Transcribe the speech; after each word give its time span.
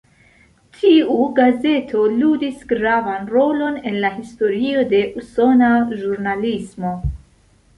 Tiu 0.75 1.17
gazeto 1.39 2.05
ludis 2.21 2.63
gravan 2.71 3.29
rolon 3.35 3.77
en 3.91 4.01
la 4.07 4.13
historio 4.17 4.87
de 4.95 5.03
usona 5.23 5.71
ĵurnalismo. 5.93 6.97